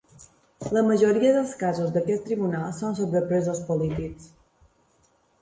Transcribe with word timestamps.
La 0.77 0.81
majora 0.85 1.19
dels 1.35 1.53
casos 1.59 1.91
d'aquests 1.97 2.25
tribunals 2.31 2.81
són 2.85 2.99
sobre 3.01 3.23
presos 3.29 3.63
polítics. 3.69 4.29